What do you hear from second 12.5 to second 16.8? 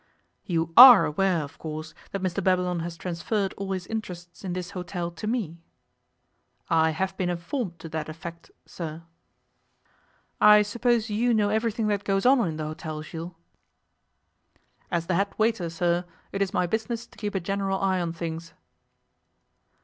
the hotel, Jules?' 'As the head waiter, sir, it is my